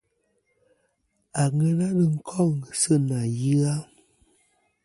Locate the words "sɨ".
2.79-2.93